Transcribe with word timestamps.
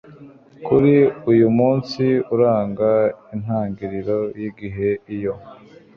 kuri 0.65 0.93
uyumunsi 1.31 2.05
uranga 2.33 2.89
intangiriro 3.33 4.17
yigihe 4.39 4.89
iyo 5.15 5.33